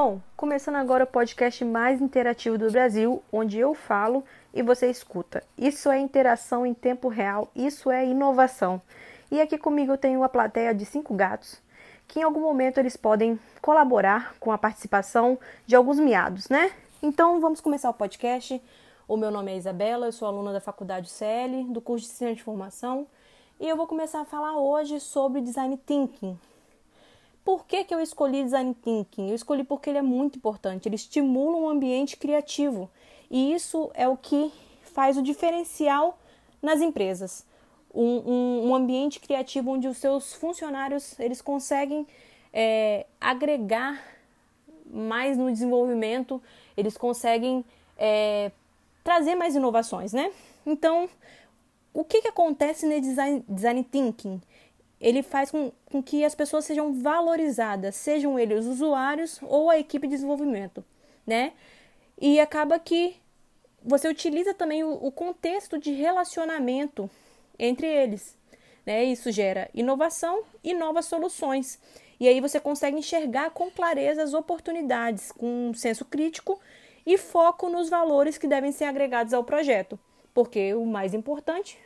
[0.00, 4.22] Bom, começando agora o podcast mais interativo do Brasil, onde eu falo
[4.54, 5.42] e você escuta.
[5.58, 8.80] Isso é interação em tempo real, isso é inovação.
[9.28, 11.60] E aqui comigo eu tenho uma plateia de cinco gatos,
[12.06, 16.70] que em algum momento eles podem colaborar com a participação de alguns miados, né?
[17.02, 18.62] Então vamos começar o podcast.
[19.08, 22.36] O meu nome é Isabela, eu sou aluna da Faculdade CL, do curso de Ciência
[22.36, 23.04] de Formação,
[23.58, 26.38] e eu vou começar a falar hoje sobre Design Thinking,
[27.48, 29.30] por que, que eu escolhi design thinking?
[29.30, 32.90] Eu escolhi porque ele é muito importante, ele estimula um ambiente criativo
[33.30, 34.52] e isso é o que
[34.82, 36.18] faz o diferencial
[36.60, 37.46] nas empresas.
[37.94, 42.06] Um, um, um ambiente criativo onde os seus funcionários eles conseguem
[42.52, 43.98] é, agregar
[44.84, 46.42] mais no desenvolvimento,
[46.76, 47.64] eles conseguem
[47.96, 48.52] é,
[49.02, 50.30] trazer mais inovações, né?
[50.66, 51.08] Então,
[51.94, 54.38] o que, que acontece no design, design thinking?
[55.00, 59.78] Ele faz com, com que as pessoas sejam valorizadas, sejam eles os usuários ou a
[59.78, 60.84] equipe de desenvolvimento,
[61.26, 61.52] né?
[62.20, 63.16] E acaba que
[63.82, 67.08] você utiliza também o, o contexto de relacionamento
[67.58, 68.36] entre eles,
[68.84, 69.04] né?
[69.04, 71.78] Isso gera inovação e novas soluções.
[72.18, 76.60] E aí você consegue enxergar com clareza as oportunidades, com um senso crítico
[77.06, 79.98] e foco nos valores que devem ser agregados ao projeto.
[80.34, 81.78] Porque o mais importante,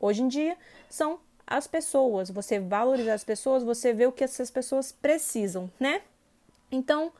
[0.00, 0.56] hoje em dia,
[0.88, 6.02] são as pessoas, você valorizar as pessoas, você vê o que essas pessoas precisam, né?
[6.70, 7.12] Então,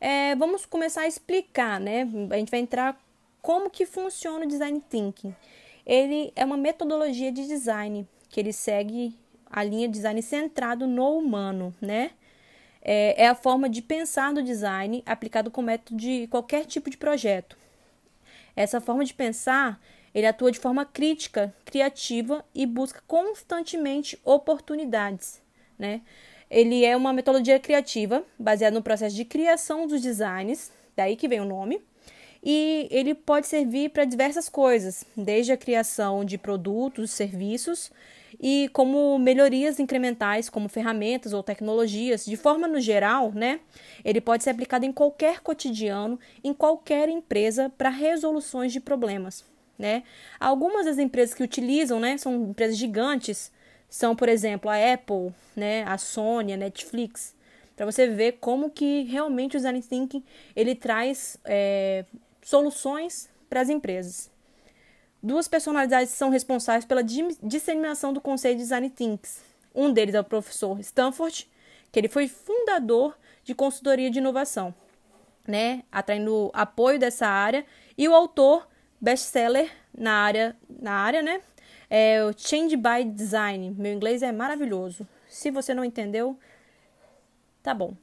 [0.00, 2.08] é, vamos começar a explicar, né?
[2.30, 3.00] A gente vai entrar
[3.40, 5.34] como que funciona o design thinking.
[5.86, 9.16] Ele é uma metodologia de design que ele segue
[9.50, 12.12] a linha de design centrado no humano, né?
[12.82, 16.96] É, é a forma de pensar do design aplicado com método de qualquer tipo de
[16.96, 17.56] projeto.
[18.56, 19.80] Essa forma de pensar
[20.14, 25.40] ele atua de forma crítica, criativa e busca constantemente oportunidades,
[25.78, 26.02] né?
[26.50, 31.40] Ele é uma metodologia criativa baseada no processo de criação dos designs, daí que vem
[31.40, 31.80] o nome,
[32.42, 37.92] e ele pode servir para diversas coisas, desde a criação de produtos, serviços
[38.40, 43.60] e como melhorias incrementais, como ferramentas ou tecnologias, de forma no geral, né?
[44.04, 49.44] Ele pode ser aplicado em qualquer cotidiano, em qualquer empresa para resoluções de problemas
[49.80, 50.04] né?
[50.38, 53.50] Algumas das empresas que utilizam, né, são empresas gigantes,
[53.88, 57.34] são, por exemplo, a Apple, né, a Sony, a Netflix,
[57.74, 60.22] para você ver como que realmente o design thinking
[60.54, 62.04] ele traz é,
[62.42, 64.30] soluções para as empresas.
[65.22, 69.30] Duas personalidades são responsáveis pela disseminação do conceito de design thinking.
[69.74, 71.48] Um deles é o professor Stanford,
[71.90, 74.74] que ele foi fundador de consultoria de inovação,
[75.48, 77.64] né, atraindo apoio dessa área,
[77.96, 78.69] e o autor
[79.00, 81.40] best-seller na área, na área, né?
[81.88, 83.74] É o Change by Design.
[83.76, 85.06] Meu inglês é maravilhoso.
[85.28, 86.38] Se você não entendeu,
[87.62, 87.94] tá bom.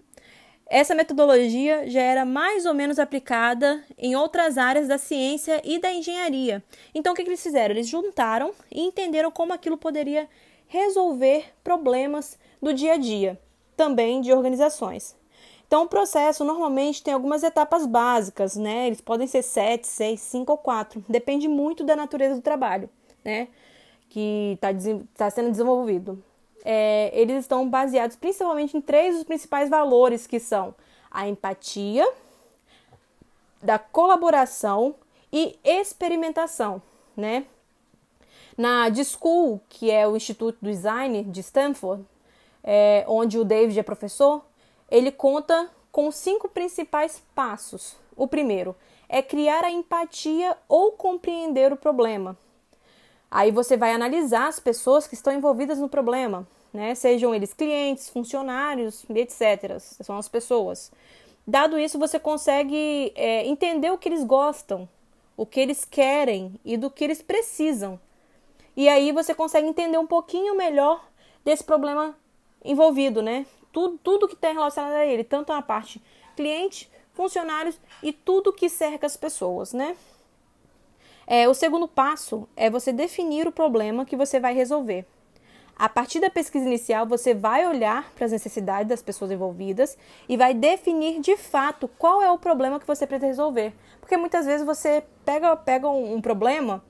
[0.69, 5.93] Essa metodologia já era mais ou menos aplicada em outras áreas da ciência e da
[5.93, 6.61] engenharia.
[6.93, 7.73] Então, o que, que eles fizeram?
[7.73, 10.27] Eles juntaram e entenderam como aquilo poderia
[10.67, 13.39] resolver problemas do dia a dia,
[13.77, 15.15] também de organizações.
[15.67, 18.87] Então, o processo normalmente tem algumas etapas básicas, né?
[18.87, 21.03] Eles podem ser sete, seis, cinco ou quatro.
[21.09, 22.89] Depende muito da natureza do trabalho,
[23.23, 23.49] né?
[24.09, 24.69] Que está
[25.15, 26.23] tá sendo desenvolvido.
[26.63, 30.73] É, eles estão baseados principalmente em três dos principais valores, que são
[31.11, 32.07] a empatia,
[33.61, 34.95] da colaboração
[35.31, 36.81] e experimentação,
[37.15, 37.45] né?
[38.57, 42.05] Na D-School, que é o Instituto do Design de Stanford,
[42.63, 44.43] é, onde o David é professor,
[44.89, 47.95] ele conta com cinco principais passos.
[48.15, 48.75] O primeiro
[49.09, 52.37] é criar a empatia ou compreender o problema.
[53.29, 56.95] Aí você vai analisar as pessoas que estão envolvidas no problema, né?
[56.95, 59.79] Sejam eles clientes, funcionários, etc.
[59.79, 60.91] São as pessoas.
[61.45, 64.87] Dado isso, você consegue é, entender o que eles gostam,
[65.35, 67.99] o que eles querem e do que eles precisam.
[68.75, 71.05] E aí você consegue entender um pouquinho melhor
[71.43, 72.15] desse problema
[72.63, 73.45] envolvido, né?
[73.77, 76.01] Tudo, tudo que tem relacionado a ele, tanto a parte
[76.35, 79.95] cliente, funcionários e tudo que cerca as pessoas, né?
[81.27, 85.05] É, o segundo passo é você definir o problema que você vai resolver.
[85.75, 89.95] A partir da pesquisa inicial, você vai olhar para as necessidades das pessoas envolvidas
[90.27, 93.73] e vai definir de fato qual é o problema que você precisa resolver.
[93.99, 96.83] Porque muitas vezes você pega, pega um, um problema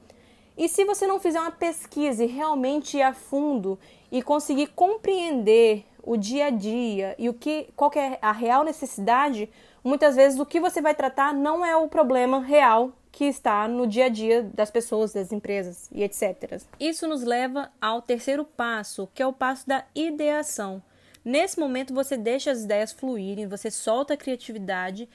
[0.57, 3.77] e se você não fizer uma pesquisa realmente a fundo
[4.09, 8.63] e conseguir compreender o dia a dia e o que qual que é a real
[8.63, 9.49] necessidade,
[9.83, 13.85] muitas vezes o que você vai tratar não é o problema real que está no
[13.85, 16.61] dia a dia das pessoas, das empresas e etc.
[16.79, 20.81] Isso nos leva ao terceiro passo, que é o passo da ideação.
[21.25, 25.09] Nesse momento você deixa as ideias fluírem, você solta a criatividade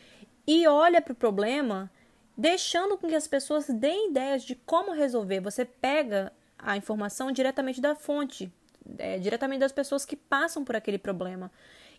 [0.46, 1.90] e olha para o problema,
[2.36, 5.40] deixando com que as pessoas deem ideias de como resolver.
[5.40, 8.52] Você pega a informação diretamente da fonte,
[8.98, 11.50] é, diretamente das pessoas que passam por aquele problema.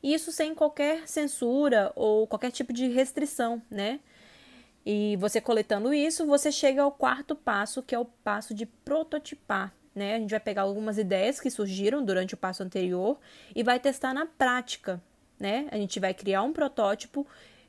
[0.01, 3.99] E isso sem qualquer censura ou qualquer tipo de restrição, né?
[4.85, 9.73] E você coletando isso, você chega ao quarto passo, que é o passo de prototipar.
[9.95, 10.15] Né?
[10.15, 13.17] A gente vai pegar algumas ideias que surgiram durante o passo anterior
[13.55, 15.01] e vai testar na prática.
[15.39, 15.67] Né?
[15.71, 17.25] A gente vai criar um protótipo,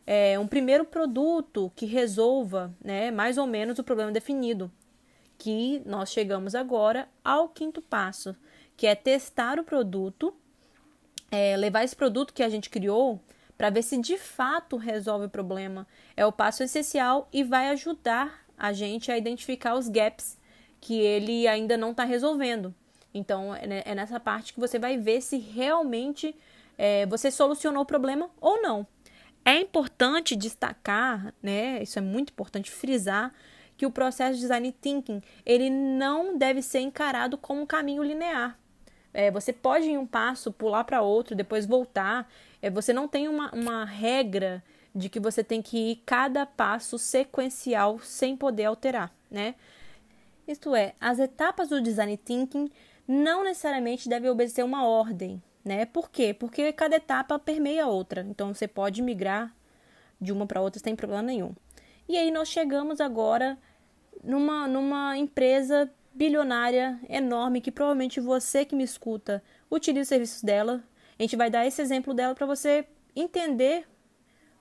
[0.06, 4.70] é, um primeiro produto que resolva né, mais ou menos o problema definido.
[5.38, 8.34] Que nós chegamos agora ao quinto passo,
[8.76, 10.34] que é testar o produto,
[11.30, 13.20] é, levar esse produto que a gente criou
[13.56, 15.86] para ver se de fato resolve o problema.
[16.16, 20.38] É o passo essencial e vai ajudar a gente a identificar os gaps
[20.80, 22.74] que ele ainda não está resolvendo.
[23.12, 26.34] Então, é, é nessa parte que você vai ver se realmente
[26.76, 28.86] é, você solucionou o problema ou não.
[29.44, 31.82] É importante destacar, né?
[31.82, 33.32] Isso é muito importante frisar
[33.76, 38.58] que o processo de design thinking ele não deve ser encarado como um caminho linear.
[39.14, 42.28] É, você pode ir um passo, pular para outro, depois voltar.
[42.60, 44.62] É, você não tem uma, uma regra
[44.92, 49.54] de que você tem que ir cada passo sequencial sem poder alterar, né?
[50.46, 52.70] Isto é, as etapas do design thinking
[53.06, 55.86] não necessariamente devem obedecer uma ordem, né?
[55.86, 56.34] Por quê?
[56.34, 58.26] Porque cada etapa permeia a outra.
[58.28, 59.54] Então você pode migrar
[60.20, 61.54] de uma para outra sem problema nenhum.
[62.08, 63.56] E aí nós chegamos agora
[64.22, 70.82] numa, numa empresa bilionária, enorme, que provavelmente você que me escuta utiliza os serviços dela.
[71.18, 73.86] A gente vai dar esse exemplo dela para você entender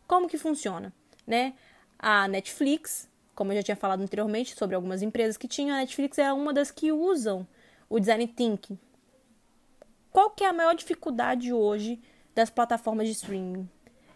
[0.08, 0.92] como que funciona,
[1.26, 1.54] né?
[1.98, 6.18] A Netflix, como eu já tinha falado anteriormente sobre algumas empresas que tinham, a Netflix
[6.18, 7.48] é uma das que usam
[7.90, 8.78] o design thinking.
[10.12, 12.02] Qual que é a maior dificuldade hoje
[12.36, 13.70] das plataformas de streaming?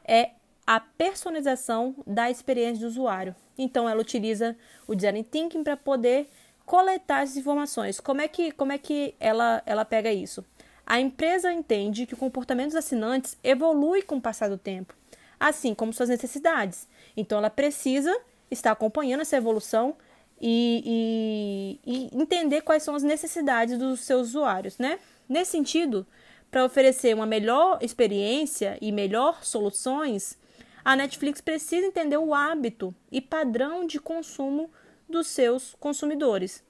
[0.04, 0.32] É
[0.66, 3.36] a personalização da experiência do usuário.
[3.58, 4.56] Então ela utiliza
[4.86, 6.30] o design thinking para poder
[6.68, 8.00] coletar essas informações.
[8.00, 10.46] Como é que, como é que ela, ela pega isso?
[10.86, 14.94] A empresa entende que o comportamento dos assinantes evolui com o passar do tempo,
[15.40, 16.86] assim como suas necessidades.
[17.16, 18.16] Então, ela precisa
[18.52, 19.96] estar acompanhando essa evolução
[20.42, 25.00] e, e, e entender quais são as necessidades dos seus usuários, né?
[25.28, 26.06] Nesse sentido,
[26.52, 30.38] para oferecer uma melhor experiência e melhor soluções,
[30.84, 34.70] a Netflix precisa entender o hábito e padrão de consumo
[35.08, 36.64] dos seus consumidores,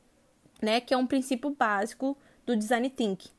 [0.62, 3.30] né, que é um princípio básico do design thinking.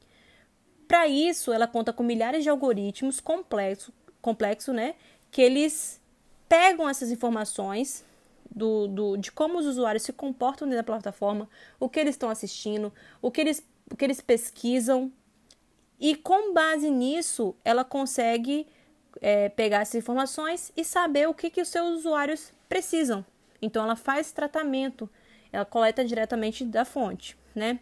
[0.87, 4.95] Para isso, ela conta com milhares de algoritmos complexos, complexo, né,
[5.31, 6.01] que eles
[6.49, 8.05] pegam essas informações
[8.51, 11.49] do, do, de como os usuários se comportam dentro da plataforma,
[11.79, 15.13] o que eles estão assistindo, o que eles, o que eles pesquisam,
[16.01, 18.67] e com base nisso, ela consegue
[19.21, 23.25] é, pegar essas informações e saber o que, que os seus usuários precisam.
[23.61, 25.09] Então ela faz tratamento,
[25.53, 27.81] ela coleta diretamente da fonte, né?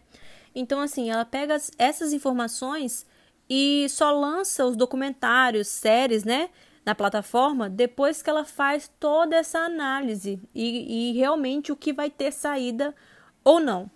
[0.55, 3.05] Então assim, ela pega essas informações
[3.49, 6.49] e só lança os documentários, séries, né,
[6.85, 12.09] na plataforma depois que ela faz toda essa análise e, e realmente o que vai
[12.09, 12.95] ter saída
[13.43, 13.89] ou não.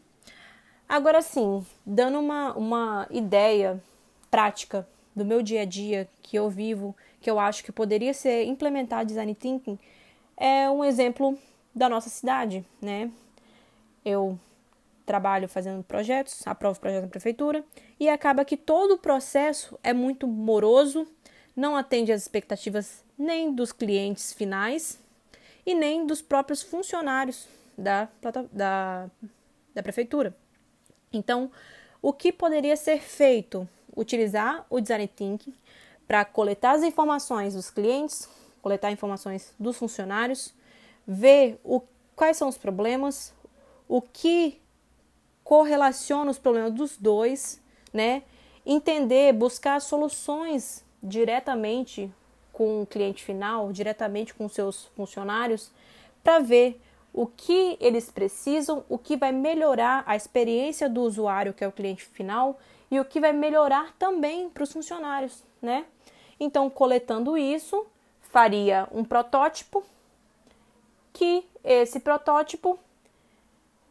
[0.87, 3.81] Agora sim, dando uma, uma ideia
[4.29, 8.43] prática do meu dia a dia que eu vivo, que eu acho que poderia ser
[8.43, 9.79] implementar design thinking,
[10.35, 11.37] é um exemplo
[11.73, 13.11] da nossa cidade, né?
[14.03, 14.39] Eu
[15.05, 17.63] trabalho fazendo projetos, aprovo projetos na prefeitura
[17.99, 21.07] e acaba que todo o processo é muito moroso,
[21.55, 24.99] não atende às expectativas nem dos clientes finais
[25.65, 27.47] e nem dos próprios funcionários
[27.77, 28.07] da,
[28.51, 29.09] da,
[29.73, 30.35] da prefeitura.
[31.11, 31.51] Então,
[32.01, 33.67] o que poderia ser feito?
[33.95, 35.53] Utilizar o design thinking
[36.07, 38.29] para coletar as informações dos clientes,
[38.61, 40.53] coletar informações dos funcionários,
[41.11, 41.81] ver o,
[42.15, 43.33] quais são os problemas,
[43.87, 44.61] o que
[45.43, 48.23] correlaciona os problemas dos dois, né?
[48.65, 52.09] Entender, buscar soluções diretamente
[52.53, 55.69] com o cliente final, diretamente com seus funcionários,
[56.23, 56.79] para ver
[57.11, 61.73] o que eles precisam, o que vai melhorar a experiência do usuário, que é o
[61.73, 62.57] cliente final,
[62.89, 65.85] e o que vai melhorar também para os funcionários, né?
[66.39, 67.85] Então, coletando isso,
[68.21, 69.83] faria um protótipo
[71.21, 72.79] que esse protótipo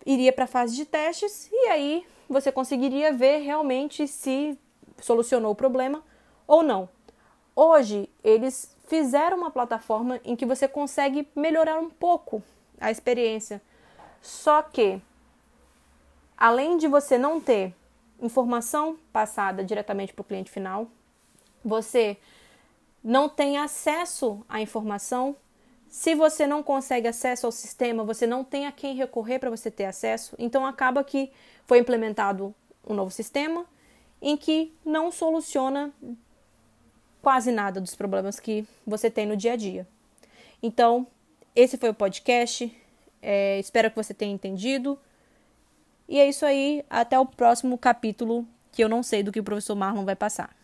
[0.04, 4.58] iria para a fase de testes e aí você conseguiria ver realmente se
[5.00, 6.02] solucionou o problema
[6.44, 6.88] ou não.
[7.54, 12.42] Hoje, eles fizeram uma plataforma em que você consegue melhorar um pouco
[12.80, 13.62] a experiência.
[14.20, 15.00] Só que,
[16.36, 17.72] além de você não ter
[18.20, 20.88] informação passada diretamente para o cliente final,
[21.64, 22.16] você
[23.04, 25.36] não tem acesso à informação.
[25.90, 29.72] Se você não consegue acesso ao sistema, você não tem a quem recorrer para você
[29.72, 30.36] ter acesso.
[30.38, 31.32] Então acaba que
[31.66, 32.54] foi implementado
[32.86, 33.66] um novo sistema
[34.22, 35.92] em que não soluciona
[37.20, 39.86] quase nada dos problemas que você tem no dia a dia.
[40.62, 41.06] Então,
[41.56, 42.72] esse foi o podcast.
[43.20, 44.96] É, espero que você tenha entendido.
[46.08, 46.84] E é isso aí.
[46.88, 50.54] Até o próximo capítulo, que eu não sei do que o professor Marlon vai passar.